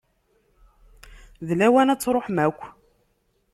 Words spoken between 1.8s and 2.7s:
ad d-truḥem akk.